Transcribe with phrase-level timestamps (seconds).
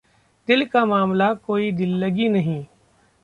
[0.47, 2.63] दिल का मामला कोई दिल्लगी नहीं